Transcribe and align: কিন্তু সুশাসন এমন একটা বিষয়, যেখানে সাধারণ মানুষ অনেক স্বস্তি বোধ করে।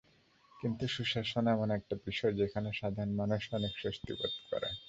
কিন্তু 0.53 0.83
সুশাসন 0.87 1.45
এমন 1.47 1.69
একটা 1.77 1.95
বিষয়, 2.07 2.33
যেখানে 2.33 2.69
সাধারণ 2.73 3.11
মানুষ 3.15 3.41
অনেক 3.57 3.73
স্বস্তি 3.81 4.11
বোধ 4.19 4.33
করে। 4.49 4.69